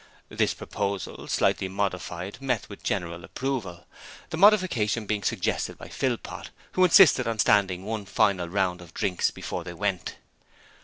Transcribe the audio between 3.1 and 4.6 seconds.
approval, the